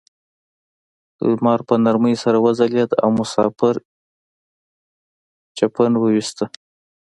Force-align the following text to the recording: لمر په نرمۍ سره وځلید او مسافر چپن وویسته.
لمر 1.29 1.59
په 1.67 1.75
نرمۍ 1.85 2.15
سره 2.23 2.37
وځلید 2.45 2.91
او 3.01 3.09
مسافر 3.19 3.75
چپن 5.57 5.91
وویسته. 5.97 6.45